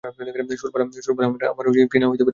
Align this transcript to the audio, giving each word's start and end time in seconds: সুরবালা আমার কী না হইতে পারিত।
সুরবালা 0.03 1.25
আমার 1.47 1.65
কী 1.87 1.97
না 1.99 2.07
হইতে 2.09 2.23
পারিত। 2.23 2.29